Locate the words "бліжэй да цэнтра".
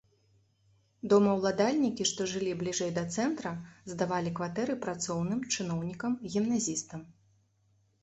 2.63-3.53